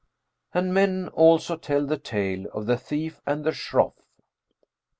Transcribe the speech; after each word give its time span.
'"[FN#405] 0.55 0.59
And 0.63 0.73
men 0.73 1.07
also 1.09 1.55
tell 1.55 1.85
the 1.85 1.95
tale 1.99 2.47
of 2.53 2.65
THE 2.65 2.75
THIEF 2.75 3.21
AND 3.27 3.43
THE 3.43 3.51
SHROFF. 3.51 4.01